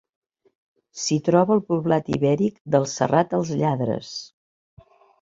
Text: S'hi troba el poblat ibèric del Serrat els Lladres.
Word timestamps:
S'hi 1.01 1.17
troba 1.27 1.53
el 1.57 1.61
poblat 1.69 2.11
ibèric 2.19 2.59
del 2.77 2.91
Serrat 2.97 3.39
els 3.41 3.55
Lladres. 3.63 4.15